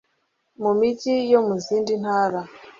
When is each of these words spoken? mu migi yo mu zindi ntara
mu 0.61 0.71
migi 0.79 1.15
yo 1.31 1.39
mu 1.47 1.55
zindi 1.65 1.93
ntara 2.01 2.41